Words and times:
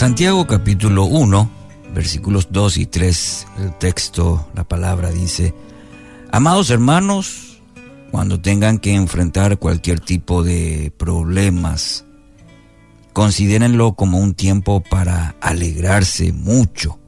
Santiago 0.00 0.46
capítulo 0.46 1.04
1, 1.04 1.50
versículos 1.92 2.48
2 2.50 2.78
y 2.78 2.86
3, 2.86 3.46
el 3.58 3.76
texto, 3.76 4.48
la 4.54 4.64
palabra 4.64 5.10
dice, 5.10 5.54
Amados 6.32 6.70
hermanos, 6.70 7.60
cuando 8.10 8.40
tengan 8.40 8.78
que 8.78 8.94
enfrentar 8.94 9.58
cualquier 9.58 10.00
tipo 10.00 10.42
de 10.42 10.90
problemas, 10.96 12.06
considérenlo 13.12 13.92
como 13.92 14.16
un 14.16 14.32
tiempo 14.32 14.82
para 14.82 15.36
alegrarse 15.42 16.32
mucho, 16.32 16.98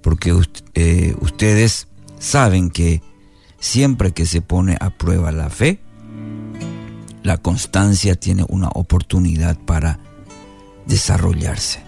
porque 0.00 0.34
eh, 0.72 1.14
ustedes 1.20 1.88
saben 2.18 2.70
que 2.70 3.02
siempre 3.60 4.12
que 4.12 4.24
se 4.24 4.40
pone 4.40 4.78
a 4.80 4.88
prueba 4.88 5.32
la 5.32 5.50
fe, 5.50 5.82
la 7.22 7.36
constancia 7.36 8.14
tiene 8.14 8.46
una 8.48 8.68
oportunidad 8.68 9.58
para 9.58 10.00
desarrollarse. 10.86 11.85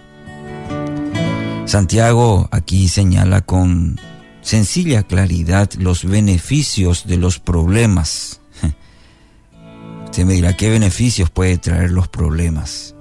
Santiago 1.69 2.49
aquí 2.51 2.87
señala 2.87 3.41
con 3.41 3.99
sencilla 4.41 5.03
claridad 5.03 5.71
los 5.73 6.03
beneficios 6.03 7.05
de 7.05 7.17
los 7.17 7.37
problemas. 7.37 8.41
Usted 10.05 10.25
me 10.25 10.33
dirá, 10.33 10.57
¿qué 10.57 10.71
beneficios 10.71 11.29
puede 11.29 11.59
traer 11.59 11.91
los 11.91 12.07
problemas? 12.07 12.95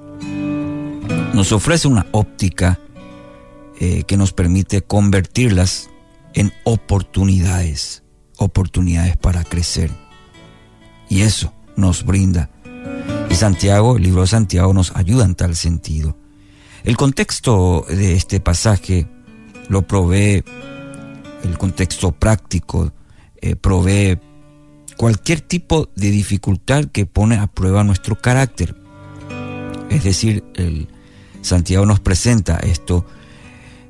Nos 1.32 1.52
ofrece 1.52 1.88
una 1.88 2.08
óptica 2.12 2.78
eh, 3.80 4.02
que 4.02 4.18
nos 4.18 4.34
permite 4.34 4.82
convertirlas 4.82 5.88
en 6.34 6.52
oportunidades, 6.64 8.02
oportunidades 8.36 9.16
para 9.16 9.44
crecer. 9.44 9.90
Y 11.08 11.22
eso 11.22 11.54
nos 11.74 12.04
brinda. 12.04 12.50
Y 13.30 13.34
Santiago, 13.34 13.96
el 13.96 14.02
libro 14.02 14.20
de 14.20 14.26
Santiago 14.26 14.74
nos 14.74 14.94
ayuda 14.94 15.24
en 15.24 15.36
tal 15.36 15.56
sentido. 15.56 16.18
El 16.84 16.96
contexto 16.96 17.84
de 17.88 18.14
este 18.14 18.40
pasaje 18.40 19.06
lo 19.68 19.82
provee, 19.82 20.44
el 21.44 21.58
contexto 21.58 22.12
práctico, 22.12 22.92
eh, 23.40 23.56
provee 23.56 24.18
cualquier 24.96 25.40
tipo 25.40 25.90
de 25.94 26.10
dificultad 26.10 26.86
que 26.86 27.06
pone 27.06 27.36
a 27.36 27.46
prueba 27.46 27.84
nuestro 27.84 28.16
carácter. 28.16 28.76
Es 29.90 30.04
decir, 30.04 30.44
el, 30.54 30.88
Santiago 31.42 31.86
nos 31.86 32.00
presenta 32.00 32.56
esto 32.58 33.06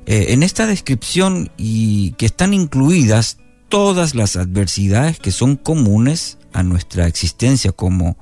eh, 0.05 0.27
en 0.29 0.43
esta 0.43 0.65
descripción 0.65 1.51
y 1.57 2.11
que 2.11 2.25
están 2.25 2.53
incluidas 2.53 3.37
todas 3.69 4.15
las 4.15 4.35
adversidades 4.35 5.19
que 5.19 5.31
son 5.31 5.55
comunes 5.55 6.37
a 6.53 6.63
nuestra 6.63 7.07
existencia 7.07 7.71
como, 7.71 8.17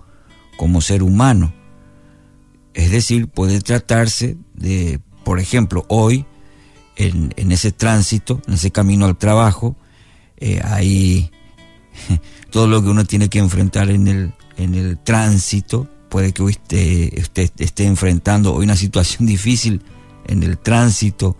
como 0.58 0.82
ser 0.82 1.04
humano. 1.04 1.54
Es 2.78 2.92
decir, 2.92 3.28
puede 3.28 3.59
tratarse 3.59 4.38
de, 4.53 5.00
por 5.23 5.39
ejemplo, 5.39 5.83
hoy, 5.89 6.28
en, 6.95 7.52
ese 7.52 7.72
tránsito, 7.72 8.39
en 8.47 8.53
ese 8.53 8.70
camino 8.70 9.08
al 9.08 9.17
trabajo, 9.17 9.75
eh, 10.38 10.61
hay 10.64 11.31
todo 12.52 12.67
lo 12.67 12.83
que 12.83 12.89
uno 12.89 13.03
tiene 13.03 13.30
que 13.30 13.39
enfrentar 13.39 13.89
en 13.89 14.08
el, 14.08 14.33
en 14.58 14.75
el 14.75 15.00
tránsito. 15.00 15.89
Puede 16.08 16.33
que 16.33 16.44
usted, 16.44 17.17
usted 17.20 17.50
esté 17.58 17.86
enfrentando 17.86 18.53
hoy 18.53 18.66
una 18.66 18.75
situación 18.75 19.25
difícil 19.25 19.81
en 20.28 20.44
el 20.44 20.59
tránsito, 20.59 21.36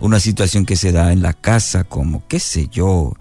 una 0.00 0.18
situación 0.18 0.64
que 0.64 0.76
se 0.76 0.92
da 0.92 1.12
en 1.12 1.20
la 1.20 1.34
casa, 1.34 1.84
como, 1.84 2.26
qué 2.26 2.40
sé 2.40 2.68
yo, 2.68 3.12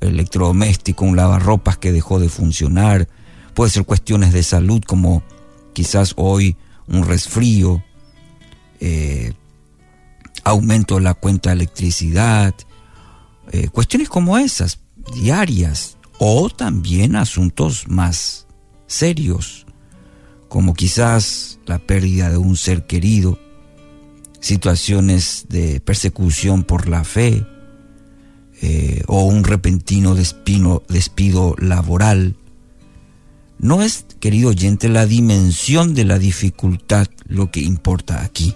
electrodoméstico, 0.00 1.04
un 1.04 1.14
lavarropas 1.14 1.78
que 1.78 1.92
dejó 1.92 2.18
de 2.18 2.28
funcionar, 2.28 3.06
puede 3.54 3.70
ser 3.70 3.84
cuestiones 3.84 4.32
de 4.32 4.42
salud 4.42 4.82
como 4.84 5.22
quizás 5.72 6.14
hoy 6.16 6.56
un 6.88 7.04
resfrío, 7.06 7.82
eh, 8.80 9.32
aumento 10.44 10.96
de 10.96 11.02
la 11.02 11.14
cuenta 11.14 11.50
de 11.50 11.56
electricidad, 11.56 12.54
eh, 13.52 13.68
cuestiones 13.68 14.08
como 14.08 14.38
esas, 14.38 14.80
diarias, 15.14 15.96
o 16.18 16.50
también 16.50 17.16
asuntos 17.16 17.88
más 17.88 18.46
serios, 18.86 19.66
como 20.48 20.74
quizás 20.74 21.58
la 21.66 21.78
pérdida 21.78 22.30
de 22.30 22.36
un 22.36 22.56
ser 22.56 22.86
querido, 22.86 23.38
situaciones 24.40 25.46
de 25.48 25.80
persecución 25.80 26.64
por 26.64 26.88
la 26.88 27.04
fe, 27.04 27.46
eh, 28.62 29.02
o 29.06 29.24
un 29.24 29.44
repentino 29.44 30.14
despido 30.14 31.54
laboral, 31.58 32.36
no 33.60 33.82
es, 33.82 34.06
querido 34.20 34.48
oyente, 34.50 34.88
la 34.88 35.04
dimensión 35.04 35.94
de 35.94 36.04
la 36.04 36.18
dificultad 36.18 37.08
lo 37.26 37.50
que 37.50 37.60
importa 37.60 38.22
aquí, 38.22 38.54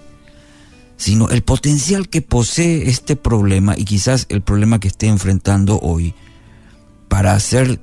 sino 0.97 1.29
el 1.29 1.43
potencial 1.43 2.09
que 2.09 2.23
posee 2.23 2.89
este 2.89 3.15
problema 3.15 3.75
y 3.77 3.85
quizás 3.85 4.25
el 4.29 4.41
problema 4.41 4.79
que 4.79 4.87
esté 4.87 5.05
enfrentando 5.05 5.79
hoy 5.79 6.15
para 7.07 7.33
hacer 7.33 7.79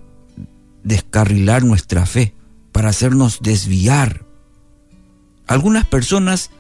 descarrilar 0.83 1.63
nuestra 1.63 2.07
fe, 2.07 2.35
para 2.73 2.89
hacernos 2.89 3.39
desviar. 3.41 4.27
Algunas 5.47 5.87
personas 5.87 6.51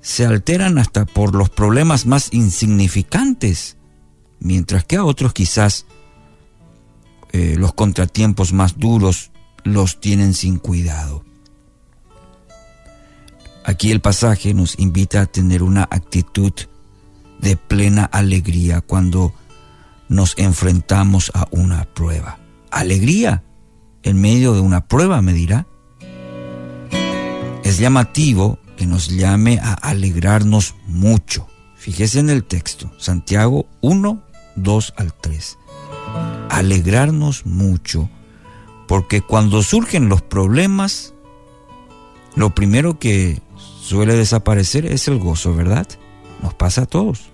se 0.00 0.26
alteran 0.26 0.78
hasta 0.78 1.06
por 1.06 1.36
los 1.36 1.48
problemas 1.48 2.06
más 2.06 2.30
insignificantes, 2.32 3.76
mientras 4.40 4.84
que 4.84 4.96
a 4.96 5.04
otros 5.04 5.32
quizás 5.32 5.86
eh, 7.30 7.54
los 7.56 7.72
contratiempos 7.72 8.52
más 8.52 8.76
duros 8.76 9.30
los 9.64 10.00
tienen 10.00 10.34
sin 10.34 10.58
cuidado. 10.58 11.24
Aquí 13.64 13.90
el 13.90 14.00
pasaje 14.00 14.54
nos 14.54 14.78
invita 14.78 15.22
a 15.22 15.26
tener 15.26 15.62
una 15.62 15.82
actitud 15.82 16.52
de 17.40 17.56
plena 17.56 18.04
alegría 18.04 18.80
cuando 18.80 19.34
nos 20.08 20.36
enfrentamos 20.38 21.30
a 21.34 21.46
una 21.50 21.84
prueba. 21.84 22.38
Alegría 22.70 23.44
en 24.02 24.20
medio 24.20 24.54
de 24.54 24.60
una 24.60 24.86
prueba, 24.86 25.22
me 25.22 25.32
dirá. 25.32 25.66
Es 27.64 27.78
llamativo 27.78 28.58
que 28.76 28.86
nos 28.86 29.08
llame 29.08 29.58
a 29.62 29.74
alegrarnos 29.74 30.74
mucho. 30.86 31.46
Fíjese 31.76 32.18
en 32.20 32.30
el 32.30 32.44
texto, 32.44 32.90
Santiago 32.98 33.66
1, 33.82 34.22
2 34.56 34.94
al 34.96 35.12
3. 35.14 35.58
Alegrarnos 36.48 37.46
mucho 37.46 38.10
porque 38.90 39.22
cuando 39.22 39.62
surgen 39.62 40.08
los 40.08 40.20
problemas, 40.20 41.14
lo 42.34 42.56
primero 42.56 42.98
que 42.98 43.40
suele 43.80 44.16
desaparecer 44.16 44.84
es 44.84 45.06
el 45.06 45.20
gozo, 45.20 45.54
¿verdad? 45.54 45.86
Nos 46.42 46.54
pasa 46.54 46.82
a 46.82 46.86
todos. 46.86 47.30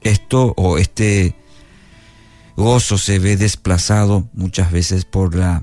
Esto 0.00 0.52
o 0.56 0.78
este 0.78 1.36
gozo 2.56 2.98
se 2.98 3.20
ve 3.20 3.36
desplazado 3.36 4.28
muchas 4.32 4.72
veces 4.72 5.04
por 5.04 5.36
la 5.36 5.62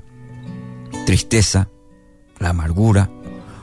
tristeza, 1.04 1.68
la 2.38 2.48
amargura, 2.48 3.10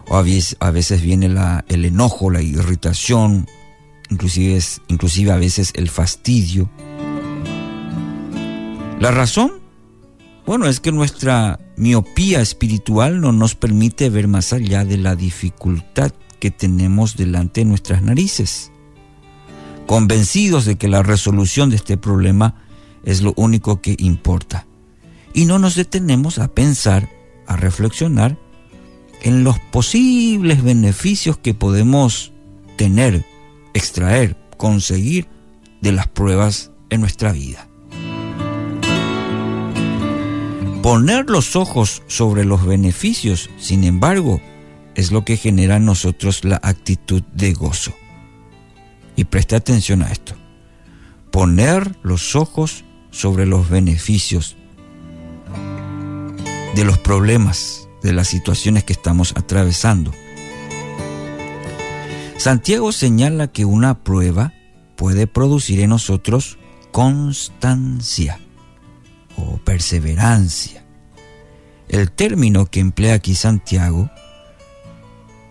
o 0.08 0.18
a 0.18 0.22
veces, 0.22 1.02
viene 1.02 1.36
el 1.68 1.86
enojo, 1.86 2.30
la 2.30 2.44
irritación, 2.44 3.48
inclusive, 4.12 4.62
inclusive 4.88 5.32
a 5.32 5.38
veces 5.38 5.72
el 5.74 5.90
fastidio. 5.90 6.70
La 9.00 9.10
razón 9.10 9.68
bueno, 10.50 10.66
es 10.66 10.80
que 10.80 10.92
nuestra 10.92 11.60
miopía 11.78 12.42
espiritual 12.42 13.22
no 13.22 13.32
nos 13.32 13.54
permite 13.54 14.10
ver 14.10 14.28
más 14.28 14.52
allá 14.52 14.84
de 14.84 14.98
la 14.98 15.16
dificultad 15.16 16.12
que 16.40 16.50
tenemos 16.50 17.16
delante 17.16 17.62
de 17.62 17.66
nuestras 17.66 18.02
narices. 18.02 18.72
Convencidos 19.86 20.66
de 20.66 20.76
que 20.76 20.88
la 20.88 21.04
resolución 21.04 21.70
de 21.70 21.76
este 21.76 21.98
problema 21.98 22.56
es 23.04 23.22
lo 23.22 23.36
único 23.38 23.80
que 23.80 23.96
importa. 24.00 24.66
Y 25.36 25.46
no 25.46 25.60
nos 25.60 25.76
detenemos 25.76 26.40
a 26.40 26.48
pensar, 26.48 27.08
a 27.46 27.56
reflexionar 27.56 28.36
en 29.22 29.44
los 29.44 29.60
posibles 29.60 30.64
beneficios 30.64 31.38
que 31.38 31.54
podemos 31.54 32.34
tener, 32.76 33.24
extraer, 33.76 34.36
conseguir 34.58 35.28
de 35.80 35.92
las 35.92 36.08
pruebas 36.08 36.72
en 36.90 37.02
nuestra 37.02 37.34
vida. 37.34 37.69
Poner 40.90 41.30
los 41.30 41.56
ojos 41.56 42.02
sobre 42.08 42.46
los 42.46 42.66
beneficios, 42.66 43.52
sin 43.60 43.84
embargo, 43.84 44.42
es 44.96 45.12
lo 45.12 45.24
que 45.24 45.38
genera 45.38 45.76
en 45.76 45.86
nosotros 45.86 46.44
la 46.44 46.60
actitud 46.64 47.22
de 47.32 47.54
gozo. 47.54 47.94
Y 49.16 49.26
preste 49.26 49.56
atención 49.56 50.02
a 50.02 50.12
esto. 50.12 50.34
Poner 51.30 51.96
los 52.02 52.36
ojos 52.36 52.86
sobre 53.12 53.46
los 53.46 53.70
beneficios 53.70 54.56
de 56.74 56.84
los 56.86 56.98
problemas, 56.98 57.88
de 58.02 58.12
las 58.12 58.28
situaciones 58.28 58.84
que 58.84 58.94
estamos 58.94 59.34
atravesando. 59.38 60.12
Santiago 62.38 62.92
señala 62.94 63.50
que 63.50 63.64
una 63.64 64.04
prueba 64.04 64.54
puede 64.96 65.28
producir 65.28 65.82
en 65.82 65.92
nosotros 65.92 66.58
constancia 66.92 68.40
o 69.38 69.58
perseverancia. 69.80 70.84
El 71.88 72.12
término 72.12 72.66
que 72.66 72.82
emplea 72.82 73.14
aquí 73.14 73.34
Santiago 73.34 74.10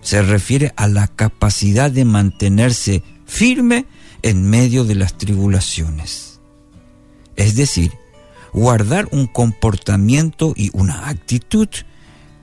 se 0.02 0.20
refiere 0.20 0.74
a 0.76 0.86
la 0.86 1.08
capacidad 1.08 1.90
de 1.90 2.04
mantenerse 2.04 3.02
firme 3.24 3.86
en 4.20 4.44
medio 4.50 4.84
de 4.84 4.96
las 4.96 5.16
tribulaciones. 5.16 6.40
Es 7.36 7.56
decir, 7.56 7.90
guardar 8.52 9.08
un 9.12 9.28
comportamiento 9.28 10.52
y 10.54 10.68
una 10.74 11.08
actitud 11.08 11.68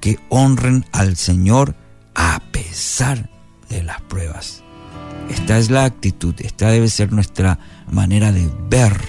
que 0.02 0.18
honren 0.30 0.86
al 0.92 1.18
Señor 1.18 1.76
a 2.16 2.42
pesar 2.52 3.30
de 3.70 3.84
las 3.84 4.02
pruebas. 4.02 4.64
Esta 5.30 5.60
es 5.60 5.70
la 5.70 5.86
actitud, 5.86 6.34
esta 6.40 6.72
debe 6.72 6.90
ser 6.90 7.14
nuestra 7.14 7.60
manera 7.92 8.32
de 8.32 8.50
ver 8.70 9.00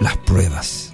las 0.00 0.16
pruebas. 0.16 0.91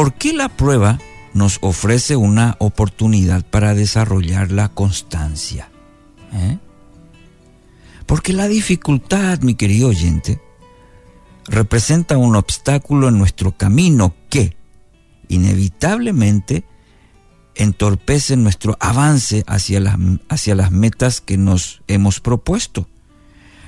¿Por 0.00 0.14
qué 0.14 0.32
la 0.32 0.48
prueba 0.48 0.98
nos 1.34 1.58
ofrece 1.60 2.16
una 2.16 2.56
oportunidad 2.58 3.44
para 3.44 3.74
desarrollar 3.74 4.50
la 4.50 4.70
constancia? 4.70 5.68
¿Eh? 6.32 6.56
Porque 8.06 8.32
la 8.32 8.48
dificultad, 8.48 9.40
mi 9.40 9.56
querido 9.56 9.88
oyente, 9.88 10.40
representa 11.44 12.16
un 12.16 12.34
obstáculo 12.34 13.08
en 13.08 13.18
nuestro 13.18 13.52
camino 13.58 14.14
que, 14.30 14.56
inevitablemente, 15.28 16.64
entorpece 17.54 18.38
nuestro 18.38 18.78
avance 18.80 19.44
hacia 19.46 19.80
las, 19.80 19.98
hacia 20.30 20.54
las 20.54 20.70
metas 20.70 21.20
que 21.20 21.36
nos 21.36 21.82
hemos 21.88 22.20
propuesto. 22.20 22.88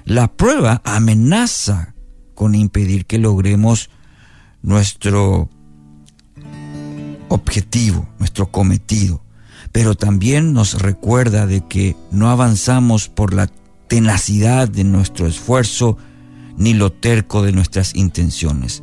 La 0.07 0.29
prueba 0.33 0.81
amenaza 0.87 1.95
con 2.35 2.55
impedir 2.55 3.05
que 3.05 3.19
logremos 3.19 3.91
nuestro 4.63 5.51
objetivo, 7.35 8.09
nuestro 8.19 8.51
cometido, 8.51 9.23
pero 9.73 9.95
también 9.95 10.53
nos 10.53 10.81
recuerda 10.81 11.47
de 11.47 11.67
que 11.67 11.97
no 12.11 12.31
avanzamos 12.31 13.09
por 13.09 13.33
la 13.33 13.49
tenacidad 13.89 14.69
de 14.69 14.85
nuestro 14.85 15.27
esfuerzo 15.27 15.99
ni 16.57 16.75
lo 16.75 16.93
terco 16.93 17.43
de 17.43 17.53
nuestras 17.53 17.95
intenciones. 17.95 18.83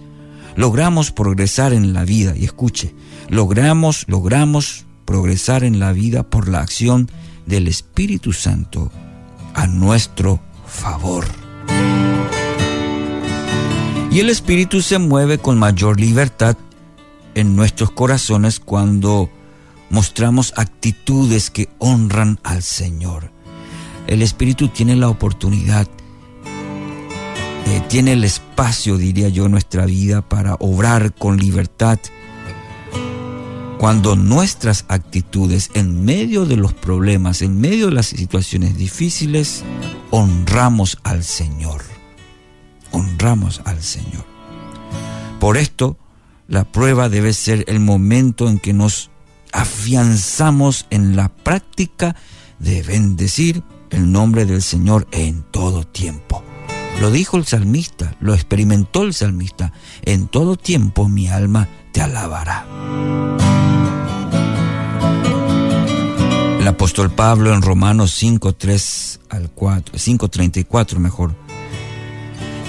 Logramos 0.55 1.11
progresar 1.11 1.73
en 1.73 1.93
la 1.93 2.03
vida 2.03 2.35
y 2.35 2.45
escuche, 2.45 2.93
logramos, 3.29 4.05
logramos 4.07 4.85
progresar 5.05 5.63
en 5.63 5.79
la 5.79 5.91
vida 5.91 6.23
por 6.23 6.47
la 6.47 6.59
acción 6.59 7.09
del 7.45 7.67
Espíritu 7.67 8.33
Santo 8.33 8.91
a 9.53 9.67
nuestro 9.67 10.39
favor. 10.67 11.25
Y 14.11 14.19
el 14.19 14.29
Espíritu 14.29 14.81
se 14.81 14.97
mueve 14.97 15.37
con 15.37 15.57
mayor 15.57 15.99
libertad 15.99 16.57
en 17.39 17.55
nuestros 17.55 17.91
corazones 17.91 18.59
cuando 18.59 19.29
mostramos 19.89 20.53
actitudes 20.57 21.49
que 21.49 21.69
honran 21.79 22.39
al 22.43 22.63
Señor. 22.63 23.31
El 24.07 24.21
Espíritu 24.21 24.67
tiene 24.67 24.95
la 24.95 25.09
oportunidad, 25.09 25.87
eh, 27.65 27.81
tiene 27.87 28.13
el 28.13 28.23
espacio, 28.23 28.97
diría 28.97 29.29
yo, 29.29 29.45
en 29.45 29.51
nuestra 29.51 29.85
vida 29.85 30.21
para 30.21 30.55
obrar 30.55 31.13
con 31.13 31.37
libertad 31.37 31.99
cuando 33.77 34.17
nuestras 34.17 34.83
actitudes 34.89 35.71
en 35.73 36.03
medio 36.03 36.45
de 36.45 36.57
los 36.57 36.73
problemas, 36.73 37.41
en 37.41 37.61
medio 37.61 37.85
de 37.85 37.93
las 37.93 38.07
situaciones 38.07 38.77
difíciles, 38.77 39.63
honramos 40.11 40.97
al 41.03 41.23
Señor. 41.23 41.81
Honramos 42.91 43.61
al 43.63 43.81
Señor. 43.81 44.25
Por 45.39 45.55
esto, 45.55 45.95
la 46.49 46.63
prueba 46.63 47.09
debe 47.09 47.33
ser 47.33 47.63
el 47.67 47.79
momento 47.79 48.49
en 48.49 48.57
que 48.59 48.73
nos 48.73 49.11
afianzamos 49.53 50.87
en 50.89 51.15
la 51.15 51.29
práctica 51.29 52.15
de 52.57 52.81
bendecir 52.81 53.63
el 53.91 54.11
nombre 54.11 54.45
del 54.45 54.63
Señor 54.63 55.07
en 55.11 55.43
todo 55.43 55.85
tiempo. 55.85 56.43
Lo 56.99 57.11
dijo 57.11 57.37
el 57.37 57.45
salmista, 57.45 58.15
lo 58.19 58.33
experimentó 58.33 59.03
el 59.03 59.13
salmista. 59.13 59.71
En 60.01 60.27
todo 60.27 60.57
tiempo 60.57 61.07
mi 61.07 61.27
alma 61.27 61.69
te 61.93 62.01
alabará. 62.01 62.65
El 66.59 66.67
apóstol 66.67 67.11
Pablo 67.11 67.53
en 67.53 67.61
Romanos 67.61 68.11
5, 68.15 68.55
3 68.55 69.19
al 69.29 69.51
4, 69.51 69.97
5, 69.97 70.27
34 70.27 70.99
mejor. 70.99 71.48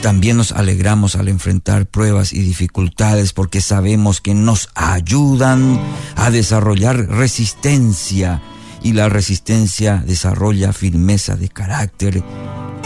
También 0.02 0.38
nos 0.38 0.52
alegramos 0.52 1.14
al 1.14 1.29
enfrentar 1.29 1.85
pruebas 1.85 2.32
y 2.32 2.41
dificultades 2.41 3.35
porque 3.35 3.61
sabemos 3.61 4.23
que 4.23 4.32
nos 4.32 4.70
ayudan 4.75 5.79
a 6.17 6.31
desarrollar 6.31 6.97
resistencia 7.08 8.41
y 8.82 8.94
la 8.94 9.11
resistencia 9.11 10.02
desarrolla 10.06 10.73
firmeza 10.73 11.37
de 11.37 11.50
carácter 11.50 12.25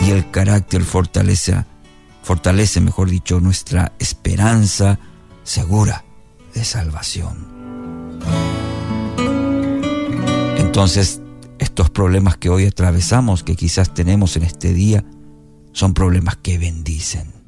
y 0.05 0.11
el 0.11 0.28
carácter 0.32 0.82
fortalece, 0.82 1.64
fortalece, 2.25 2.81
mejor 2.81 3.08
dicho, 3.08 3.38
nuestra 3.38 3.93
esperanza 4.00 4.99
segura 5.44 6.05
de 6.52 6.64
salvación. 6.64 7.46
Entonces, 10.58 11.20
estos 11.61 11.90
problemas 11.90 12.37
que 12.38 12.49
hoy 12.49 12.66
atravesamos, 12.66 13.44
que 13.44 13.55
quizás 13.55 13.94
tenemos 13.94 14.37
en 14.37 14.43
este 14.43 14.72
día, 14.72 15.05
son 15.75 15.93
problemas 15.93 16.37
que 16.37 16.56
bendicen. 16.56 17.44